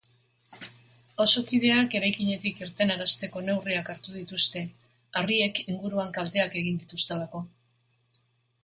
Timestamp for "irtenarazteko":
2.67-3.45